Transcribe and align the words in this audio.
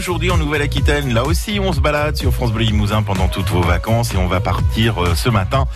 aujourd'hui 0.00 0.30
en 0.30 0.38
Nouvelle-Aquitaine. 0.38 1.12
Là 1.12 1.26
aussi, 1.26 1.60
on 1.60 1.74
se 1.74 1.80
balade 1.80 2.16
sur 2.16 2.32
France 2.32 2.52
Bleu 2.52 2.64
Limousin 2.64 3.02
pendant 3.02 3.28
toutes 3.28 3.50
vos 3.50 3.60
vacances 3.60 4.14
et 4.14 4.16
on 4.16 4.28
va 4.28 4.40
partir 4.40 4.96
euh, 5.02 5.14
ce 5.14 5.28
matin 5.28 5.66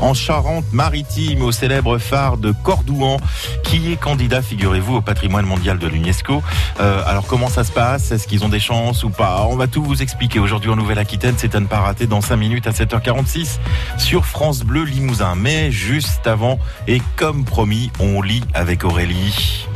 en 0.00 0.14
Charente-Maritime 0.14 1.42
au 1.42 1.52
célèbre 1.52 1.98
phare 1.98 2.38
de 2.38 2.54
Cordouan 2.62 3.18
qui 3.62 3.92
est 3.92 3.96
candidat, 3.96 4.40
figurez-vous, 4.40 4.96
au 4.96 5.00
patrimoine 5.02 5.44
mondial 5.44 5.78
de 5.78 5.86
l'UNESCO. 5.86 6.42
Euh, 6.80 7.02
alors 7.04 7.26
comment 7.26 7.50
ça 7.50 7.62
se 7.62 7.72
passe? 7.72 8.10
Est-ce 8.10 8.26
qu'ils 8.26 8.42
ont 8.42 8.48
des 8.48 8.58
chances 8.58 9.04
ou 9.04 9.10
pas? 9.10 9.46
On 9.50 9.56
va 9.56 9.66
tout 9.66 9.82
vous 9.82 10.00
expliquer 10.00 10.38
aujourd'hui 10.38 10.70
en 10.70 10.76
Nouvelle-Aquitaine. 10.76 11.34
C'est 11.36 11.54
à 11.54 11.60
ne 11.60 11.66
pas 11.66 11.80
rater 11.80 12.06
dans 12.06 12.22
5 12.22 12.36
minutes 12.36 12.66
à 12.66 12.70
7h46 12.70 13.58
sur 13.98 14.24
France 14.24 14.60
Bleu 14.60 14.84
Limousin. 14.84 15.34
Mais 15.36 15.70
juste 15.70 16.26
avant, 16.26 16.58
et 16.88 17.02
comme 17.16 17.44
promis, 17.44 17.92
on 18.00 18.22
lit 18.22 18.44
avec 18.54 18.82
Aurélie. 18.82 19.66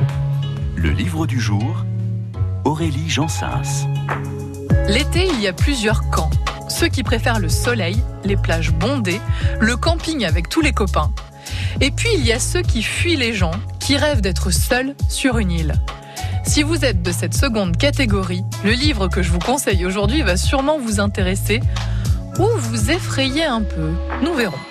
Le 0.77 0.89
livre 0.89 1.27
du 1.27 1.39
jour 1.39 1.85
Aurélie 2.69 3.09
Jansens. 3.09 3.89
L'été, 4.89 5.27
il 5.33 5.41
y 5.41 5.47
a 5.47 5.55
plusieurs 5.55 6.11
camps. 6.11 6.29
Ceux 6.69 6.89
qui 6.89 7.03
préfèrent 7.03 7.39
le 7.39 7.49
soleil, 7.49 7.97
les 8.25 8.37
plages 8.37 8.73
bondées, 8.73 9.23
le 9.59 9.75
camping 9.79 10.27
avec 10.27 10.51
tous 10.51 10.61
les 10.61 10.73
copains. 10.73 11.11
Et 11.81 11.91
puis 11.91 12.11
il 12.13 12.27
y 12.27 12.31
a 12.31 12.39
ceux 12.39 12.61
qui 12.61 12.83
fuient 12.83 13.17
les 13.17 13.33
gens, 13.33 13.53
qui 13.81 13.97
rêvent 13.97 14.21
d'être 14.21 14.51
seuls 14.51 14.95
sur 15.09 15.39
une 15.39 15.51
île. 15.51 15.77
Si 16.45 16.63
vous 16.63 16.85
êtes 16.85 17.01
de 17.01 17.11
cette 17.11 17.33
seconde 17.33 17.79
catégorie, 17.79 18.45
le 18.63 18.73
livre 18.73 19.09
que 19.09 19.23
je 19.23 19.31
vous 19.31 19.39
conseille 19.39 19.87
aujourd'hui 19.87 20.21
va 20.21 20.37
sûrement 20.37 20.79
vous 20.79 21.01
intéresser 21.01 21.63
ou 22.39 22.47
vous 22.55 22.91
effrayer 22.91 23.47
un 23.47 23.63
peu. 23.63 23.93
Nous 24.23 24.35
verrons. 24.35 24.68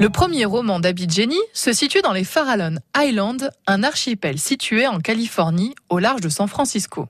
Le 0.00 0.08
premier 0.10 0.44
roman 0.44 0.80
d'Abidjani 0.80 1.38
se 1.52 1.72
situe 1.72 2.02
dans 2.02 2.12
les 2.12 2.24
Farallon 2.24 2.78
Islands, 2.96 3.48
un 3.68 3.84
archipel 3.84 4.40
situé 4.40 4.88
en 4.88 4.98
Californie 4.98 5.76
au 5.88 6.00
large 6.00 6.20
de 6.20 6.28
San 6.28 6.48
Francisco. 6.48 7.06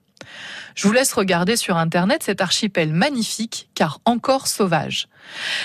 Je 0.75 0.87
vous 0.87 0.93
laisse 0.93 1.15
regarder 1.15 1.57
sur 1.57 1.79
Internet 1.79 2.23
cet 2.23 2.43
archipel 2.43 2.93
magnifique 2.93 3.71
car 3.75 4.01
encore 4.05 4.47
sauvage. 4.47 5.09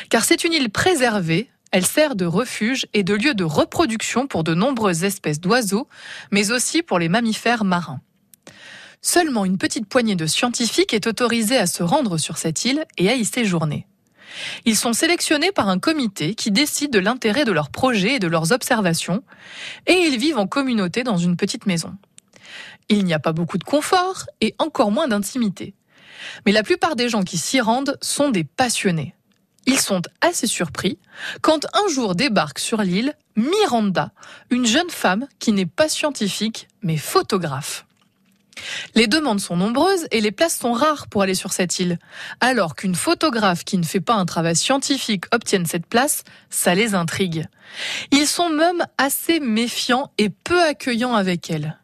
Car 0.09 0.23
c'est 0.23 0.45
une 0.45 0.53
île 0.53 0.69
préservée, 0.69 1.49
elle 1.71 1.85
sert 1.85 2.16
de 2.16 2.25
refuge 2.25 2.88
et 2.93 3.03
de 3.03 3.13
lieu 3.13 3.33
de 3.33 3.43
reproduction 3.43 4.25
pour 4.25 4.45
de 4.45 4.55
nombreuses 4.55 5.03
espèces 5.03 5.41
d'oiseaux, 5.41 5.89
mais 6.31 6.52
aussi 6.52 6.83
pour 6.83 6.99
les 6.99 7.09
mammifères 7.09 7.65
marins. 7.65 7.99
Seulement 9.02 9.43
une 9.43 9.58
petite 9.58 9.88
poignée 9.88 10.15
de 10.15 10.25
scientifiques 10.25 10.93
est 10.93 11.05
autorisée 11.08 11.58
à 11.58 11.67
se 11.67 11.83
rendre 11.83 12.17
sur 12.17 12.38
cette 12.38 12.63
île 12.63 12.86
et 12.97 13.09
à 13.09 13.15
y 13.15 13.25
séjourner. 13.25 13.88
Ils 14.66 14.75
sont 14.75 14.94
sélectionnés 14.94 15.52
par 15.52 15.69
un 15.69 15.80
comité 15.80 16.35
qui 16.35 16.52
décide 16.52 16.91
de 16.91 16.99
l'intérêt 16.99 17.45
de 17.45 17.52
leurs 17.52 17.69
projets 17.69 18.16
et 18.16 18.19
de 18.19 18.27
leurs 18.27 18.52
observations, 18.52 19.23
et 19.88 19.94
ils 19.94 20.17
vivent 20.17 20.38
en 20.38 20.47
communauté 20.47 21.03
dans 21.03 21.17
une 21.17 21.38
petite 21.38 21.66
maison. 21.66 21.95
Il 22.89 23.05
n'y 23.05 23.13
a 23.13 23.19
pas 23.19 23.33
beaucoup 23.33 23.58
de 23.58 23.63
confort 23.63 24.25
et 24.41 24.55
encore 24.58 24.91
moins 24.91 25.08
d'intimité. 25.08 25.75
Mais 26.45 26.52
la 26.52 26.63
plupart 26.63 26.95
des 26.95 27.09
gens 27.09 27.23
qui 27.23 27.38
s'y 27.38 27.61
rendent 27.61 27.97
sont 28.02 28.30
des 28.30 28.44
passionnés. 28.44 29.16
Ils 29.66 29.80
sont 29.80 30.02
assez 30.21 30.47
surpris 30.47 30.97
quand 31.41 31.66
un 31.73 31.88
jour 31.89 32.16
débarque 32.16 32.59
sur 32.59 32.81
l'île 32.81 33.14
Miranda, 33.36 34.11
une 34.49 34.66
jeune 34.66 34.89
femme 34.89 35.27
qui 35.38 35.52
n'est 35.52 35.66
pas 35.66 35.88
scientifique 35.89 36.67
mais 36.81 36.97
photographe. 36.97 37.86
Les 38.95 39.07
demandes 39.07 39.39
sont 39.39 39.57
nombreuses 39.57 40.07
et 40.11 40.21
les 40.21 40.31
places 40.31 40.57
sont 40.57 40.73
rares 40.73 41.07
pour 41.07 41.21
aller 41.21 41.35
sur 41.35 41.53
cette 41.53 41.79
île. 41.79 41.97
Alors 42.39 42.75
qu'une 42.75 42.95
photographe 42.95 43.63
qui 43.63 43.77
ne 43.77 43.83
fait 43.83 44.02
pas 44.02 44.15
un 44.15 44.25
travail 44.25 44.55
scientifique 44.55 45.25
obtienne 45.31 45.65
cette 45.65 45.85
place, 45.85 46.23
ça 46.49 46.75
les 46.75 46.95
intrigue. 46.95 47.45
Ils 48.11 48.27
sont 48.27 48.49
même 48.49 48.85
assez 48.97 49.39
méfiants 49.39 50.11
et 50.17 50.30
peu 50.30 50.61
accueillants 50.61 51.15
avec 51.15 51.49
elle. 51.49 51.78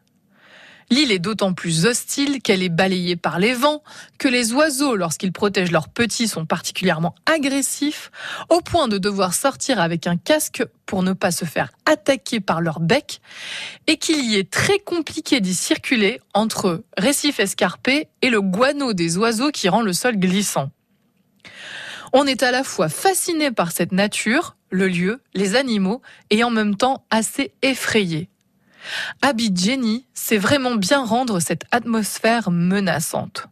L'île 0.88 1.10
est 1.10 1.18
d'autant 1.18 1.52
plus 1.52 1.84
hostile 1.84 2.40
qu'elle 2.40 2.62
est 2.62 2.68
balayée 2.68 3.16
par 3.16 3.40
les 3.40 3.54
vents, 3.54 3.82
que 4.18 4.28
les 4.28 4.52
oiseaux, 4.52 4.94
lorsqu'ils 4.94 5.32
protègent 5.32 5.72
leurs 5.72 5.88
petits, 5.88 6.28
sont 6.28 6.46
particulièrement 6.46 7.14
agressifs, 7.26 8.12
au 8.50 8.60
point 8.60 8.86
de 8.86 8.96
devoir 8.96 9.34
sortir 9.34 9.80
avec 9.80 10.06
un 10.06 10.16
casque 10.16 10.64
pour 10.86 11.02
ne 11.02 11.12
pas 11.12 11.32
se 11.32 11.44
faire 11.44 11.72
attaquer 11.86 12.38
par 12.38 12.60
leur 12.60 12.78
bec, 12.78 13.20
et 13.88 13.96
qu'il 13.96 14.24
y 14.24 14.36
est 14.36 14.48
très 14.48 14.78
compliqué 14.78 15.40
d'y 15.40 15.54
circuler 15.54 16.20
entre 16.34 16.84
récifs 16.96 17.40
escarpés 17.40 18.08
et 18.22 18.30
le 18.30 18.40
guano 18.40 18.92
des 18.92 19.18
oiseaux 19.18 19.50
qui 19.50 19.68
rend 19.68 19.82
le 19.82 19.92
sol 19.92 20.16
glissant. 20.16 20.70
On 22.12 22.26
est 22.26 22.44
à 22.44 22.52
la 22.52 22.62
fois 22.62 22.88
fasciné 22.88 23.50
par 23.50 23.72
cette 23.72 23.90
nature, 23.90 24.56
le 24.70 24.86
lieu, 24.86 25.20
les 25.34 25.56
animaux, 25.56 26.00
et 26.30 26.44
en 26.44 26.50
même 26.50 26.76
temps 26.76 27.04
assez 27.10 27.52
effrayé. 27.62 28.28
Abid 29.22 29.58
Jenny 29.58 30.06
sait 30.14 30.38
vraiment 30.38 30.74
bien 30.74 31.04
rendre 31.04 31.40
cette 31.40 31.64
atmosphère 31.70 32.50
menaçante. 32.50 33.48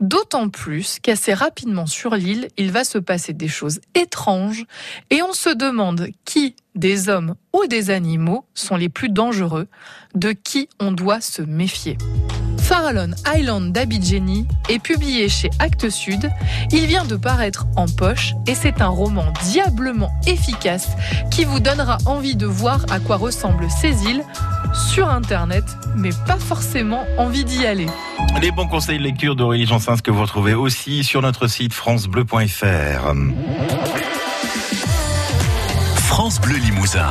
D'autant 0.00 0.48
plus 0.48 0.98
qu'assez 1.00 1.34
rapidement 1.34 1.86
sur 1.86 2.14
l'île, 2.14 2.48
il 2.56 2.72
va 2.72 2.84
se 2.84 2.98
passer 2.98 3.32
des 3.32 3.48
choses 3.48 3.80
étranges 3.94 4.64
et 5.10 5.22
on 5.22 5.32
se 5.32 5.50
demande 5.50 6.08
qui, 6.24 6.56
des 6.74 7.08
hommes 7.08 7.34
ou 7.52 7.66
des 7.66 7.90
animaux, 7.90 8.46
sont 8.54 8.76
les 8.76 8.88
plus 8.88 9.10
dangereux, 9.10 9.68
de 10.14 10.32
qui 10.32 10.68
on 10.80 10.92
doit 10.92 11.20
se 11.20 11.42
méfier. 11.42 11.98
Farallon 12.70 13.10
Island 13.34 13.72
d'Abidjani 13.72 14.46
est 14.68 14.78
publié 14.78 15.28
chez 15.28 15.50
Actes 15.58 15.90
Sud. 15.90 16.30
Il 16.70 16.86
vient 16.86 17.04
de 17.04 17.16
paraître 17.16 17.66
en 17.74 17.86
poche 17.86 18.34
et 18.46 18.54
c'est 18.54 18.80
un 18.80 18.88
roman 18.88 19.32
diablement 19.42 20.12
efficace 20.26 20.90
qui 21.32 21.44
vous 21.44 21.58
donnera 21.58 21.98
envie 22.06 22.36
de 22.36 22.46
voir 22.46 22.86
à 22.92 23.00
quoi 23.00 23.16
ressemblent 23.16 23.68
ces 23.70 24.04
îles 24.04 24.22
sur 24.74 25.08
Internet, 25.08 25.64
mais 25.96 26.10
pas 26.26 26.38
forcément 26.38 27.04
envie 27.18 27.44
d'y 27.44 27.66
aller. 27.66 27.86
Les 28.40 28.50
bons 28.50 28.68
conseils 28.68 28.98
de 28.98 29.02
lecture 29.02 29.36
d'Aurélie 29.36 29.66
Jansens 29.66 29.98
que 30.02 30.10
vous 30.10 30.22
retrouvez 30.22 30.54
aussi 30.54 31.04
sur 31.04 31.22
notre 31.22 31.46
site 31.46 31.72
francebleu.fr. 31.72 33.14
France 35.96 36.40
Bleu 36.40 36.56
Limousin. 36.56 37.10